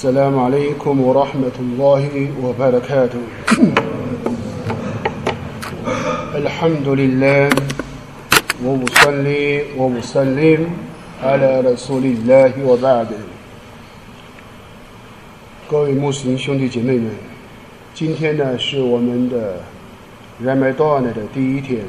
[0.00, 3.23] السلام عليكم ورحمة الله وبركاته
[6.35, 7.49] الحمد لله
[8.63, 10.61] وأصلي وأسلم
[11.23, 13.07] على رسول الله وبعد
[15.67, 17.11] 各位穆斯林兄弟姐妹们，
[17.93, 19.59] 今天呢是我们的
[20.41, 21.81] Ramadan 的第一天。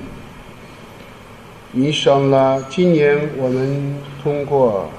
[1.74, 3.94] 印上了，今年我们
[4.24, 4.90] 通过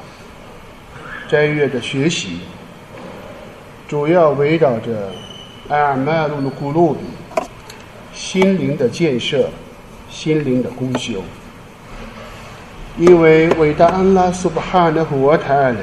[1.27, 2.39] 斋月的学习，
[3.93, 5.11] 主要围绕着
[5.69, 7.01] 艾尔麦露的古路的
[8.11, 9.47] 心灵的建设、
[10.09, 11.21] 心灵的功修。
[12.97, 15.75] 因为伟大安拉苏布哈的和阿台尔，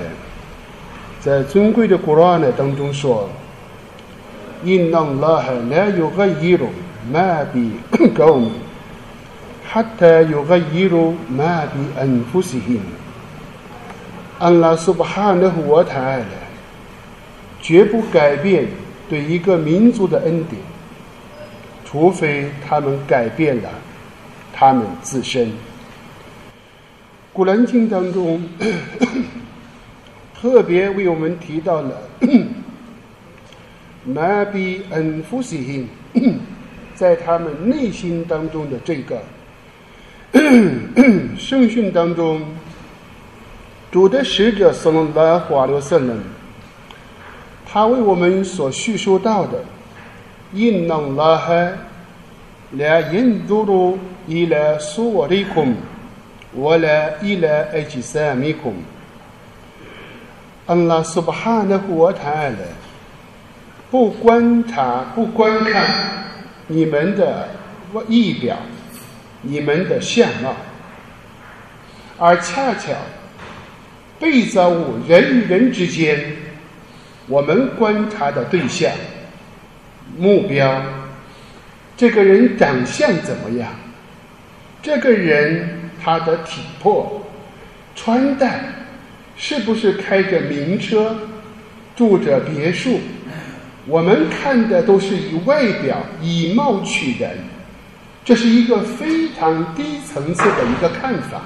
[1.20, 2.22] 在尊贵的古鲁
[2.58, 3.30] 当中说
[4.64, 5.54] ：“Inna Allaha。”
[14.40, 16.24] 安拉苏布哈的和阿台尔。
[17.70, 18.66] 绝不改变
[19.08, 20.60] 对一个民族的恩典，
[21.84, 23.68] 除非他们改变了
[24.52, 25.52] 他们自身。
[27.32, 28.42] 古兰经当中。
[30.34, 32.00] 特别为我们提到了
[34.04, 35.86] 马比恩夫西辛
[36.96, 39.22] 在他们内心当中的这个
[41.38, 42.42] 圣训当中，
[43.92, 46.18] 主的使者斯隆拉华罗瑟人，
[47.72, 49.62] 他为我们所叙述到的，
[50.52, 51.54] 因能拉哈
[52.72, 55.76] 来引导路伊来苏瓦利孔，
[56.52, 58.74] 我来伊来埃及萨米孔。
[60.66, 62.58] 安拉苏巴哈的活态了，
[63.88, 65.84] 不观察、不观看
[66.66, 67.48] 你们的
[68.08, 68.56] 仪表、
[69.42, 70.56] 你们的相貌，
[72.18, 72.92] 而恰巧
[74.18, 76.20] 被造物人与人之间，
[77.30, 78.92] 我们观察的对象、
[80.18, 80.82] 目标，
[81.96, 83.72] 这个人长相怎么样？
[84.82, 87.26] 这个人他的体魄、
[87.96, 88.64] 穿戴。
[89.42, 91.16] 是不是开着名车，
[91.96, 93.00] 住着别墅？
[93.86, 97.38] 我们看的都是以外表、以貌取人，
[98.22, 101.40] 这是一个非常低层次的一个看法。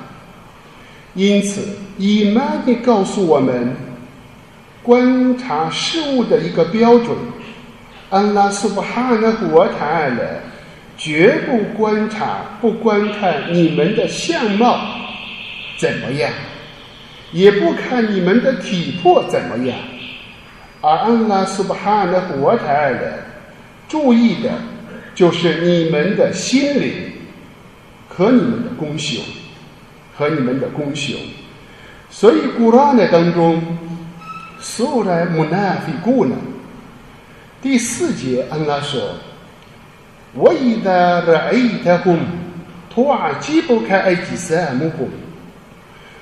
[1.15, 1.61] 因此，
[1.97, 3.77] 以曼尼告诉我们，
[4.85, 7.17] 观察事物的一个标准，
[8.11, 10.41] 安拉苏布哈纳古尔塔尔
[10.97, 14.79] 绝不观察、不观看你们的相貌
[15.77, 16.31] 怎么样。
[17.33, 19.77] 也不看你们的体魄怎么样，
[20.81, 23.25] 而安拉苏巴哈的活台的
[23.89, 24.53] 注意的，
[25.17, 26.93] 就是你们的心灵
[28.07, 29.19] 和你们的功修，
[30.15, 31.17] 和你们的功修。
[32.09, 33.61] 所以古兰的当中，
[34.67, 36.35] 苏来穆纳菲古呢，
[37.61, 38.99] 第四节安拉说
[40.33, 41.55] ：“我以的来
[41.85, 42.19] 他红，
[42.89, 45.07] 托尔基不开埃及塞姆红。”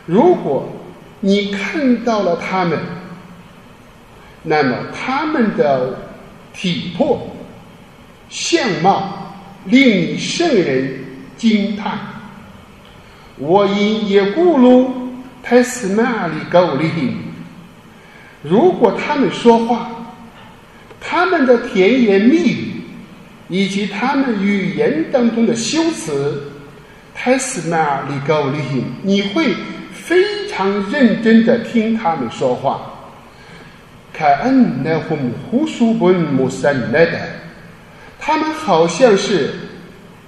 [0.06, 0.68] 如果
[1.20, 2.76] 你看到了他们，
[4.42, 5.96] 那么他们的
[6.52, 7.30] 体魄、
[8.28, 9.36] 相貌
[9.66, 10.98] 令你圣人
[11.36, 11.96] 惊叹。
[13.38, 14.90] 我因也咕噜
[15.44, 17.31] 泰斯玛里高利丁。
[18.42, 19.90] 如果他们说话，
[21.00, 22.82] 他们的甜言蜜语
[23.48, 26.42] 以及他们语言当中的修辞，
[27.14, 29.54] 泰斯玛里高利丁，你会。
[29.94, 32.80] 非常认真的听他们说话，
[34.12, 37.18] 看恩那红胡书本木森来的，
[38.18, 39.54] 他们好像是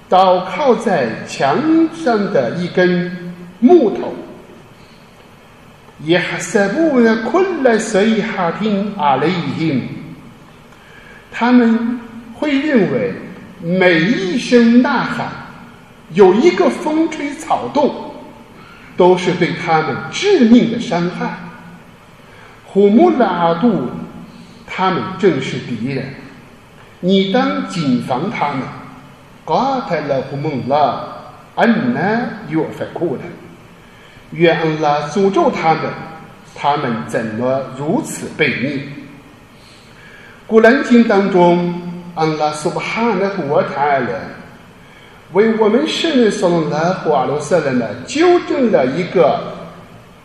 [0.07, 1.59] 倒靠在墙
[1.93, 4.15] 上的一根木头。
[5.99, 9.87] 也还舍不得困来随哈听阿雷音，
[11.31, 11.99] 他们
[12.33, 13.13] 会认为
[13.61, 15.27] 每一声呐喊
[16.13, 17.93] 有一个风吹草动。
[18.97, 21.37] 都是对他们致命的伤害。
[22.65, 23.89] 虎木拉杜，
[24.65, 26.13] 他们正是敌人，
[27.01, 28.61] 你当谨防他们。
[29.45, 31.03] 嘎泰拉胡蒙拉，
[31.55, 33.23] 安南约费库的，
[34.35, 35.83] 愿安拉诅咒他们，
[36.53, 38.81] 他们怎么如此悖逆？
[40.45, 41.73] 古兰经当中，
[42.13, 44.05] 安拉苏巴哈纳胡瓦塔尔。
[45.33, 49.41] 为我们圣人所罗门和阿罗塞人呢，纠正了一个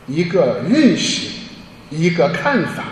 [0.07, 1.29] 一个认识，
[1.89, 2.85] 一个看法。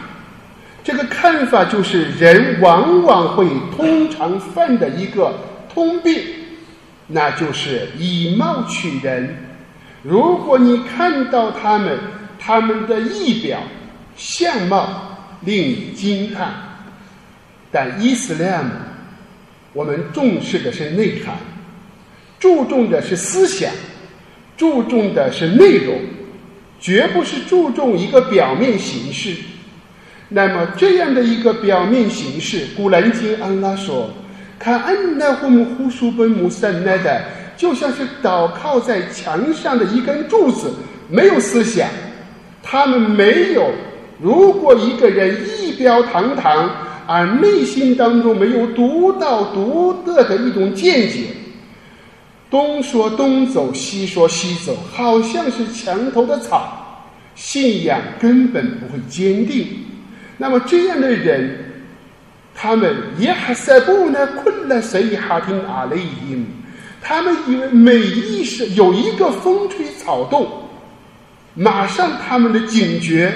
[0.83, 5.35] 这个看法就是人往往会通常犯的一个
[5.73, 6.19] 通病，
[7.07, 9.37] 那就是以貌取人。
[10.09, 11.99] 如果你看到他们
[12.39, 13.59] 他们的仪表、
[14.17, 16.51] 相貌令你惊叹。
[17.71, 18.65] 但伊斯兰，
[19.75, 21.37] 我们重视的是内涵，
[22.39, 23.71] 注重的是思想，
[24.57, 26.01] 注重的是内容，
[26.81, 29.35] 绝不是注重一个表面形式。
[30.31, 34.11] 那么这样的一个表面形式，古兰经安拉说
[34.59, 37.23] ：“看安那胡姆胡苏本姆三奈的，
[37.59, 40.73] 就像是倒靠在墙上的一根柱子，
[41.11, 41.87] 没有思想。
[42.63, 43.71] 他们没有。
[44.19, 46.71] 如果一个人仪表堂堂。”
[47.11, 51.29] 而内心当中没有独到独特的一种见解，
[52.51, 59.69] 东说东走，西说西走，好像是墙头的草，信仰根本不会坚定。
[60.37, 61.59] 那么这样的人，
[62.55, 64.27] 他们也还塞不呢？
[64.43, 66.47] 困了谁哈听阿雷音？
[67.03, 70.69] 他们以为每一时有一个风吹草动，
[71.55, 73.33] 马上他们的警觉，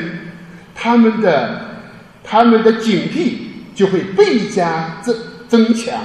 [0.74, 1.78] 他们的
[2.22, 3.52] 他们的警惕。
[3.74, 5.16] 就会倍加增
[5.48, 5.98] 增强，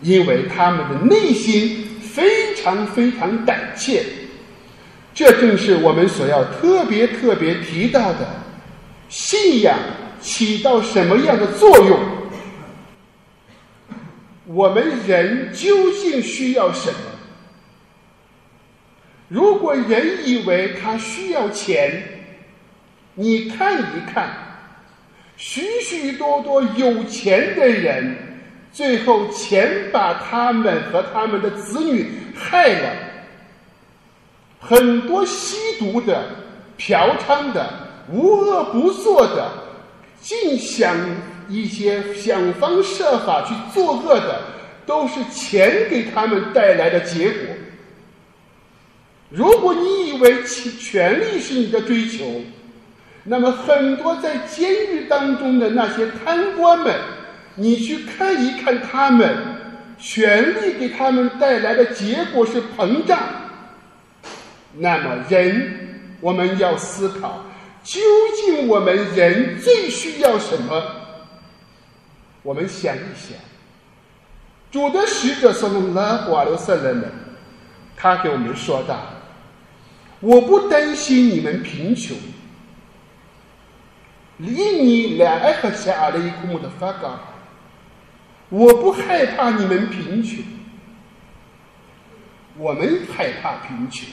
[0.00, 4.04] 因为他们的内心非常非常胆怯。
[5.12, 8.28] 这正是我们所要特别特别提到的，
[9.08, 9.76] 信仰
[10.20, 11.98] 起到什么样的作用？
[14.52, 16.98] 我们人究竟需要什么？
[19.28, 22.02] 如果人以为他需要钱，
[23.14, 24.28] 你看一看。
[25.36, 28.16] 许许多多有钱的人，
[28.72, 32.92] 最后钱把他们和他们的子女害了。
[34.58, 36.28] 很多吸毒的、
[36.76, 37.72] 嫖娼的、
[38.10, 39.50] 无恶不作的，
[40.20, 40.94] 尽想
[41.50, 44.40] 一些想方设法去作恶的，
[44.86, 47.40] 都是钱给他们带来的结果。
[49.28, 52.24] 如果你以为权权力是你的追求，
[53.24, 56.94] 那么，很多在监狱当中的那些贪官们，
[57.54, 59.36] 你去看一看他们，
[59.98, 63.18] 权力给他们带来的结果是膨胀。
[64.78, 67.44] 那么，人我们要思考，
[67.84, 68.00] 究
[68.36, 70.82] 竟我们人最需要什么？
[72.42, 73.36] 我们想一想，
[74.70, 77.10] 主的使者说了拉瓦留色人们，
[77.96, 78.98] 他给我们说道
[80.20, 82.16] ：“我不担心你们贫穷。”
[84.38, 87.20] 离你两爱和下的一个木的发高，
[88.48, 90.42] 我不害怕你们贫穷，
[92.56, 94.08] 我们害怕贫穷。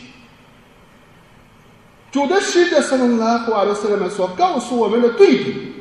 [2.12, 5.74] 主的使者圣拉胡阿鲁斯人们所告诉我们的对比，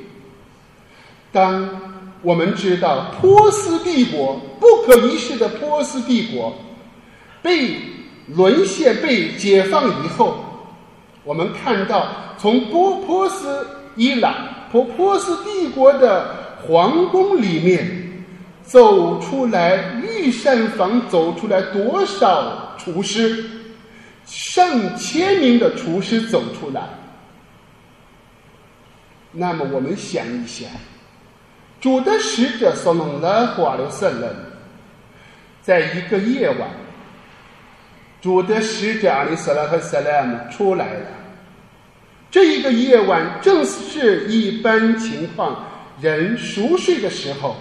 [1.32, 1.85] 当
[2.26, 6.52] 我们知道波斯帝国不可一世的波斯帝国
[7.40, 7.76] 被
[8.26, 10.40] 沦陷、被解放以后，
[11.22, 13.64] 我们看到从波波斯。
[13.98, 14.34] 伊朗
[14.70, 18.24] 波波斯帝国的皇宫里面
[18.62, 23.42] 走出来御膳房走出来多少厨师？
[24.26, 26.82] 上千名的厨师走出来。
[29.32, 30.68] 那么我们想一想，
[31.80, 34.34] 主的使者所弄的华留圣人，
[35.62, 36.68] 在一个夜晚，
[38.20, 41.06] 主的使者阿里斯拉和萨拉姆出来了。
[42.30, 45.64] 这一个夜晚，正是一般情况
[46.00, 47.56] 人熟睡的时候，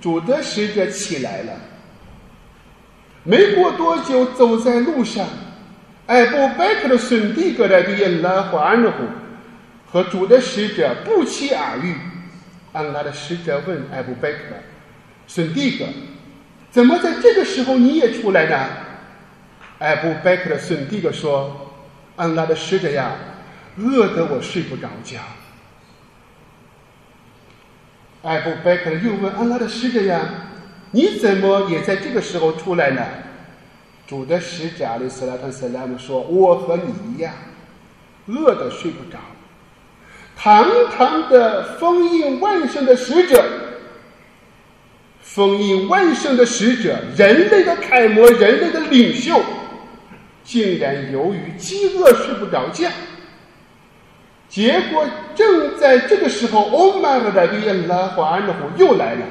[0.00, 1.52] 主的使者起来了。
[3.22, 5.24] 没过多久，走在路上，
[6.06, 9.04] 艾布拜克的孙弟格来对安拉话安了呼，
[9.90, 11.94] 和主的使者不期而遇。
[12.72, 14.38] 安拉的使者问艾布贝克
[15.26, 15.86] ：“孙弟格，
[16.70, 18.68] 怎么在这个时候你也出来呢？”
[19.78, 21.70] 艾布贝克的孙弟格说
[22.16, 23.12] ：“安拉的使者呀。”
[23.78, 25.18] 饿得我睡不着觉。
[28.20, 30.20] 艾布贝克又问安拉的使者呀
[30.92, 33.02] ：“你怎么也在这个时候出来呢？”
[34.06, 37.32] 主的使者阿里斯拉特斯拉姆说：“我和你一样，
[38.26, 39.18] 饿得睡不着。”
[40.42, 43.44] 堂堂的封印万圣的使者，
[45.20, 49.40] 封印万圣的使者，人类的楷模，人类的领袖，
[50.42, 52.88] 竟然由于饥饿睡不着觉。
[54.48, 55.06] 结果
[55.36, 59.24] 正在这个时候，欧玛尔的利亚拉华安的虎又来了。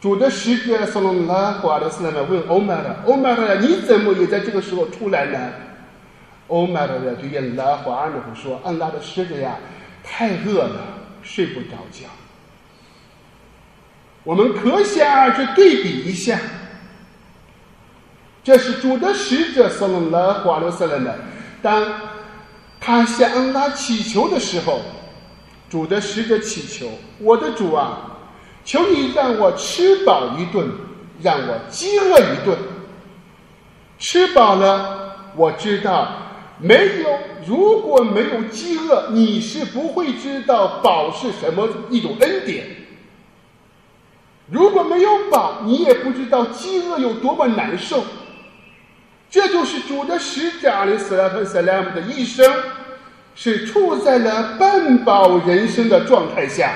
[0.00, 5.38] 主的使者送了拉华的斯拉问欧玛尔：“欧玛尔，你怎么也在这个时候出来呢？”
[6.50, 9.56] 欧玛尔的对亚拉华安的虎说：“安拉的使者呀，
[10.04, 10.80] 太饿了，
[11.22, 12.06] 睡不着觉。”
[14.24, 16.38] 我们可想而知，对比一下，
[18.44, 21.18] 这是主的使者送了拉华的斯拉的
[21.62, 22.10] 当。
[22.82, 24.80] 他向安拉祈求的时候，
[25.68, 26.90] 主的使者祈求
[27.20, 28.18] ：“我的主啊，
[28.64, 30.66] 求你让我吃饱一顿，
[31.22, 32.58] 让我饥饿一顿。
[33.98, 36.10] 吃饱了，我知道
[36.60, 42.66] 没有；如果没有饥饿，你是不会知道饱是什么一种恩典。
[44.50, 48.04] 如果没有饱，你也不知道饥饿有多么难受。
[49.30, 52.46] 这就是主的使者阿里斯拉特·萨拉姆的一生。”
[53.32, 56.72] 是处在了半饱人生的状态下。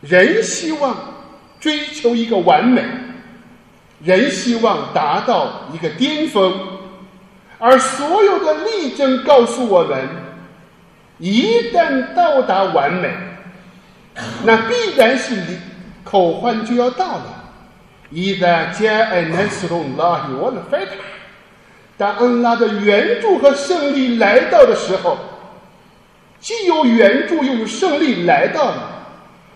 [0.00, 0.96] 人希望
[1.60, 2.82] 追求一个完美，
[4.02, 6.75] 人希望达到一个巅峰，
[7.66, 9.98] 而所有的例证告诉我们，
[11.18, 13.10] 一旦到达完美，
[14.44, 15.58] 那必然是离
[16.04, 17.44] 口欢就要到了。
[18.10, 20.92] 一旦加尔奈斯隆拉有了飞塔。
[21.96, 25.18] 当安拉的援助和胜利来到的时候，
[26.38, 28.90] 既有援助又有胜利来到了。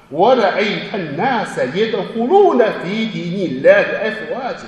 [0.08, 2.64] 我的爱看那塞耶的呼噜呢？
[2.82, 4.62] 弟弟，你来的 F 二家，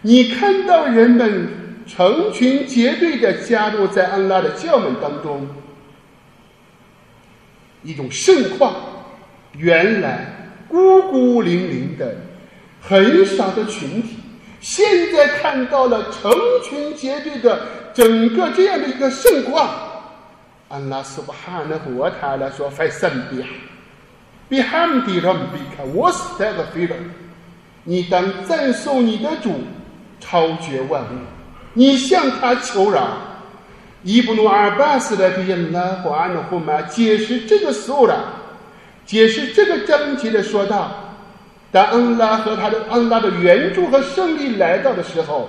[0.00, 5.44] 你看到人们成群结队的加入在安拉的教门当中，
[7.82, 8.72] 一种盛况。
[9.58, 10.24] 原来
[10.68, 12.14] 孤孤零零的
[12.80, 14.18] 很少的群体。
[14.60, 16.30] 现在看到了成
[16.62, 19.68] 群结队的整个这样的一个盛况，
[20.68, 23.44] 安拉苏巴哈纳胡瓦塔拉说：“费森比，
[24.48, 26.94] 比罕迪拉比卡，我是带个飞了。
[27.82, 29.60] 你当赞颂你的主，
[30.20, 31.18] 超绝万物，
[31.74, 33.08] 你向他求饶。
[34.02, 38.16] 伊布努尔巴斯的这些拉和安拉胡玛解释这个苏拉，
[39.04, 40.90] 解释这个章节的说道。”
[41.72, 45.48] 当恩拉和他的恩拉的援助和胜利来到的时候，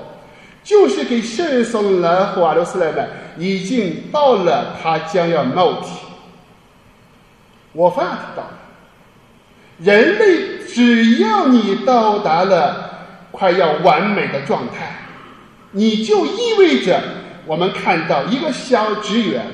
[0.64, 3.10] 就是给圣人送了和阿罗斯莱曼
[3.40, 5.94] 已经到了他将要冒起。
[7.74, 8.44] 我发知道，
[9.80, 12.92] 人类只要你到达了
[13.32, 14.96] 快要完美的状态，
[15.72, 17.02] 你就意味着
[17.46, 19.46] 我们看到一个小职员，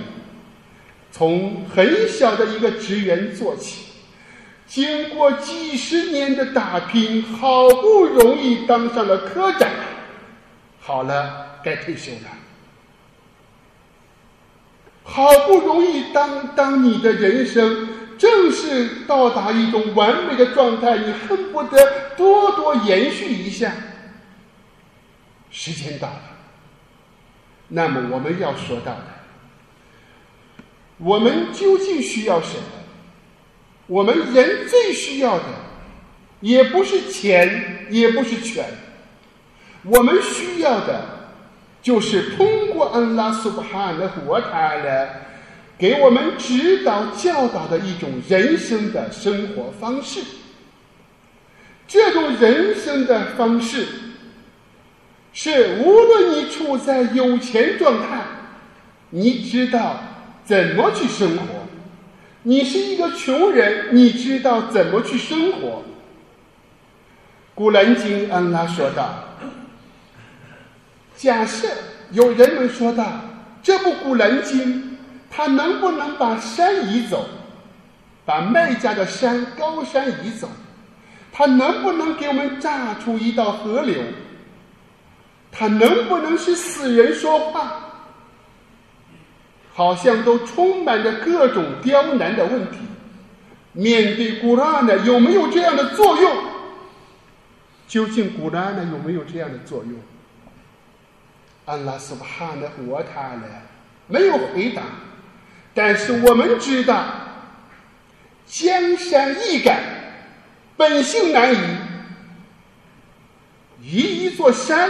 [1.12, 3.86] 从很小的一个职员做起。
[4.66, 9.70] 经过几十年的打拼，好不容易当上了科长，
[10.82, 12.30] 好了，该退休了。
[15.04, 23.72] 好不容易当当你的人生正式到达一种完美的状态，你恨不得多多延续一下。
[25.60, 26.22] 时间到了，
[27.70, 29.04] 那么我们要说到的，
[31.00, 32.64] 我们究竟需要什么？
[33.88, 35.46] 我们人最需要的，
[36.42, 38.66] 也不是钱，也不是权，
[39.82, 41.32] 我们需要的，
[41.82, 45.22] 就是通过安拉苏布哈的国塔来
[45.76, 50.22] 给我们指导教导的一种人生的生活方式。
[51.88, 53.88] 这种人生的方式，
[55.40, 58.24] 是无论你处在有钱状态，
[59.12, 60.00] 你知道
[60.44, 61.44] 怎么去生活。
[62.42, 65.84] 你是一个穷人，你知道怎么去生活？
[67.54, 69.26] 古兰经安拉说道
[71.16, 71.68] ：“假设
[72.10, 73.22] 有人们说道，
[73.62, 74.98] 这部古兰经，
[75.30, 77.30] 它能不能把山移走，
[78.26, 80.50] 把麦家的山高山移走？
[81.32, 84.02] 它能不能给我们炸出一道河流？
[85.58, 87.84] 他能不能使死人说话？”
[89.74, 92.80] 好像都充满着各种刁难的问题。
[93.74, 96.36] 面对古兰呢，有没有这样的作用？
[97.88, 99.94] 究竟古兰呢有没有这样的作用？
[101.66, 103.44] 安拉苏巴哈的和他呢
[104.08, 104.82] 没有回答。
[105.76, 107.06] 但是我们知道，
[108.48, 109.80] 江山易改，
[110.76, 111.58] 本性难移。
[113.80, 114.90] 移一座山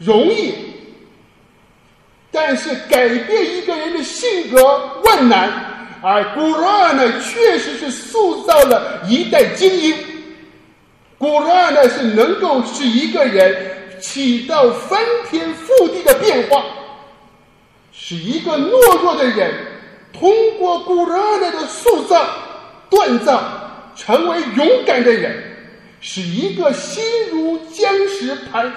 [0.00, 0.52] 容易。
[2.32, 4.62] 但是改变一个人的性格
[5.04, 5.52] 万难，
[6.00, 9.94] 而古兰呢，确实是塑造了一代精英。
[11.18, 16.64] 古兰呢，是能够使一个人起到翻天覆地的变化，
[17.92, 19.52] 使一个懦弱的人
[20.12, 22.24] 通过古兰的塑造、
[22.88, 23.42] 锻造，
[23.96, 25.32] 成为勇敢的人；
[26.00, 28.72] 使一个心如僵石盘、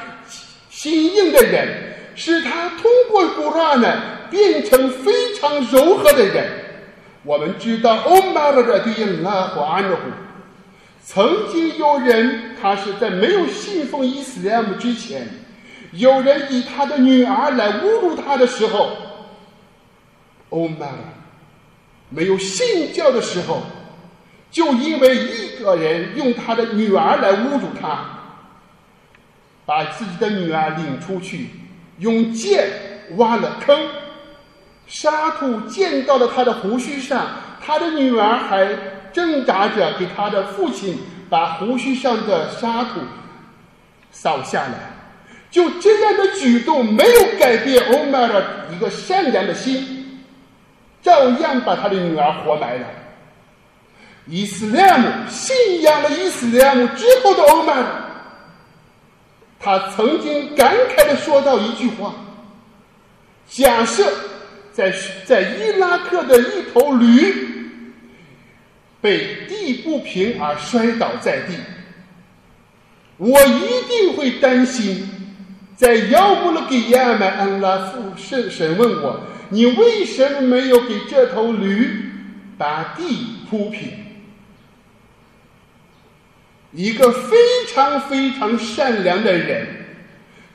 [0.84, 1.94] 心硬的人。
[2.16, 6.48] 使他通过古拉呢变成非常柔和的人。
[7.24, 9.98] 我们知道欧玛尔的对应拉和安德
[11.04, 15.28] 曾经有人他是在没有信奉伊斯兰之前，
[15.94, 18.92] 有人以他的女儿来侮辱他的时候，
[20.50, 20.94] 欧玛尔
[22.10, 23.64] 没有信教的时候，
[24.52, 28.13] 就因为一个人用他的女儿来侮辱他，
[29.66, 31.50] 把自己的女儿领出去，
[32.00, 32.68] 用剑
[33.18, 33.78] 挖了坑，
[34.88, 37.28] 沙土溅到了他的胡须上，
[37.66, 38.68] 他的女儿还
[39.12, 40.98] 挣扎着给他的父亲
[41.30, 43.00] 把胡须上的沙土
[44.12, 44.92] 扫下来。
[45.50, 50.20] 就这样的举动没有改变欧麦的一个善良的心，
[51.02, 52.88] 照样把他的女儿活埋了。
[54.26, 58.03] 伊斯兰姆信仰了伊斯兰姆之后的欧麦尔，
[59.64, 62.14] 他曾经感慨的说到一句话：
[63.50, 64.06] 假设
[64.74, 64.94] 在
[65.26, 67.70] 在伊拉克的一头驴
[69.00, 71.56] 被地不平而摔倒在地，
[73.18, 75.08] 我一定会担心。
[75.76, 82.12] 在要不了给亚曼安拉父审审问我，你为什么没有给这头驴
[82.58, 84.03] 把地铺平？
[86.74, 87.38] 一个非
[87.72, 89.68] 常非常善良的人，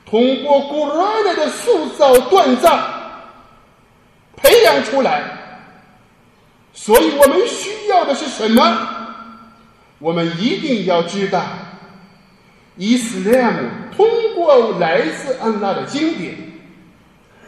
[0.05, 2.77] 通过古尔来的塑造锻造
[4.35, 5.23] 培养出来，
[6.73, 8.87] 所以我们需要的是什么？
[9.99, 11.43] 我们一定要知道。
[12.75, 16.35] 伊斯兰通过来自安拉的经典，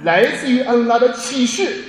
[0.04, 1.84] 来自于安拉的启示，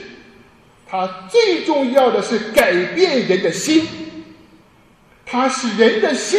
[0.88, 3.84] 它最重要的是改变人的心，
[5.26, 6.38] 它使人的心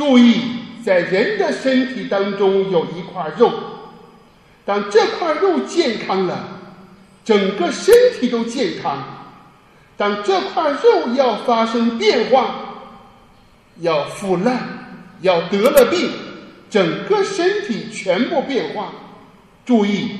[0.00, 0.40] 注意，
[0.82, 3.52] 在人的身体当中有一块肉，
[4.64, 6.58] 当这块肉健康了，
[7.22, 8.96] 整个身体都健康；
[9.98, 12.78] 当这块肉要发生变化，
[13.80, 14.78] 要腐烂。”
[15.20, 16.08] 要得了病，
[16.70, 18.90] 整个身体全部变化。
[19.66, 20.12] 注意，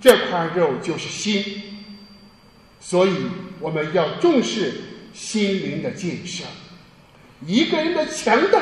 [0.00, 1.62] 这块肉就是心，
[2.80, 3.12] 所以
[3.60, 4.74] 我们要重视
[5.14, 6.42] 心灵的建设。
[7.46, 8.60] 一个人的强大，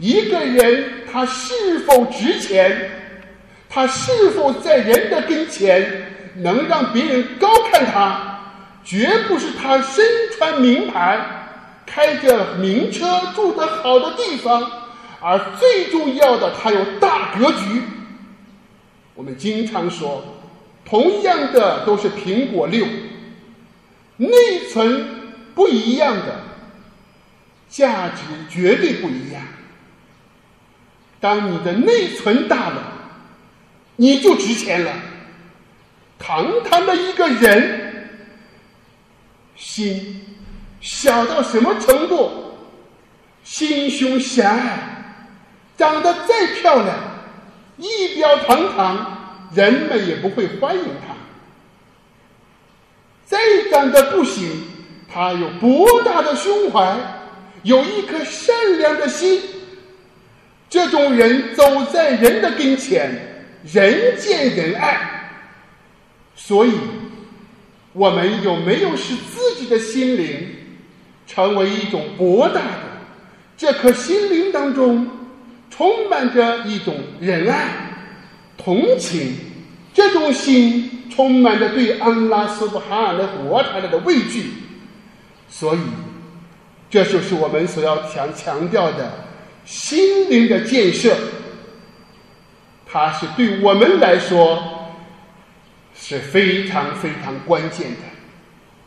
[0.00, 2.90] 一个人他是否值钱，
[3.68, 8.40] 他是否在人的跟前能让别人高看他，
[8.82, 10.04] 绝不是他身
[10.36, 11.36] 穿名牌。
[11.86, 14.64] 开着名车住得好的地方，
[15.20, 17.82] 而最重要的，他有大格局。
[19.16, 20.22] 我们经常说，
[20.84, 22.86] 同样的都是苹果六，
[24.18, 24.36] 内
[24.72, 25.04] 存
[25.52, 26.36] 不一样的，
[27.68, 29.42] 价值绝对不一样。
[31.20, 32.92] 当你的内存大了，
[33.96, 34.92] 你就值钱了。
[36.18, 38.08] 堂堂的一个人，
[39.54, 40.26] 心。
[40.80, 42.30] 小到什么程度？
[43.44, 44.78] 心胸狭隘，
[45.76, 46.96] 长得再漂亮，
[47.76, 51.14] 仪表堂堂，人们也不会欢迎他。
[53.26, 53.38] 再
[53.70, 54.62] 长得不行，
[55.06, 56.96] 他有博大的胸怀，
[57.62, 59.42] 有一颗善良的心。
[60.70, 63.10] 这种人走在人的跟前，
[63.70, 65.34] 人见人爱。
[66.34, 66.72] 所以，
[67.92, 70.46] 我们有没有使自己的心灵？
[71.26, 72.82] 成为一种博大的，
[73.56, 75.08] 这颗心灵当中
[75.70, 77.68] 充满着一种仁爱、
[78.56, 79.36] 同情，
[79.94, 84.50] 这种心充满着对安拉斯布哈尔的国泰的畏惧，
[85.48, 85.78] 所以
[86.90, 89.12] 这就是我们所要强强调的
[89.70, 91.16] 心灵的建设，
[92.84, 94.90] 它是对我们来说
[95.94, 97.98] 是非常非常关键的，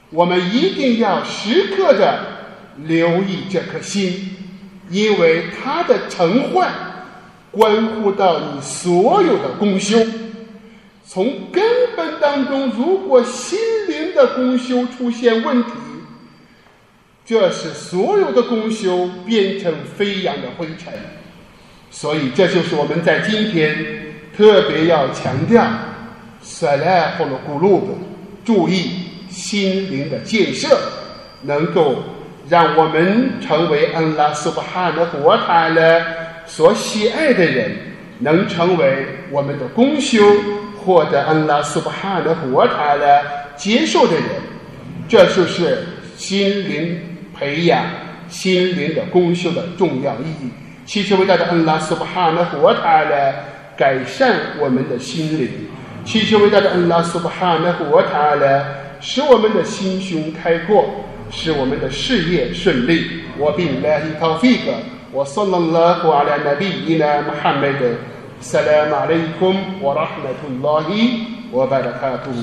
[0.10, 2.43] 我们一定要时刻的。
[2.88, 4.36] 留意这颗心，
[4.89, 6.72] 因为它的成坏
[7.52, 10.04] 关乎到你所有的功修。
[11.06, 11.63] 从根
[11.96, 15.69] 本当中，如果心灵的功修出现问题，
[17.25, 20.93] 这是所有的功修变成飞扬的灰尘。
[21.89, 23.75] 所以，这就是我们在今天
[24.36, 25.65] 特别要强调：
[26.41, 27.93] 色来或者古路的
[28.43, 28.91] 注意
[29.29, 30.77] 心灵的建设，
[31.41, 32.03] 能够。
[32.49, 36.05] 让我们成为安拉苏巴哈的国塔的
[36.45, 37.73] 所喜爱的人，
[38.19, 40.21] 能成为我们的公修，
[40.77, 43.23] 获得安拉苏巴哈的国塔的
[43.55, 44.25] 接受的人。
[45.07, 45.86] 这就是
[46.17, 46.99] 心灵
[47.38, 47.85] 培养、
[48.28, 50.50] 心灵的功修的重要意义。
[50.85, 53.35] 祈求伟大的安拉苏巴哈纳活塔来
[53.76, 55.48] 改善我们的心灵，
[56.04, 58.64] 祈求伟大的安拉苏巴哈纳活塔来
[59.00, 63.22] 使我们的心胸开阔，使我们的事业顺利。
[63.37, 64.61] 我并来一套 fig，
[65.12, 67.94] 我送了拉胡阿拉纳比伊拉穆罕默德。
[68.40, 70.88] السلام عليكم ورحمة الله
[71.52, 72.38] وبركاته